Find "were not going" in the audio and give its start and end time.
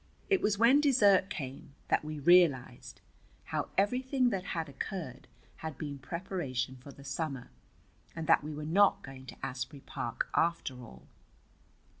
8.51-9.27